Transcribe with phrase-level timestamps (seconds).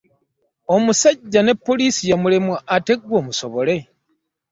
[0.75, 3.75] Omusajja ne poliisi yamulemwa ate ggwe omusobole!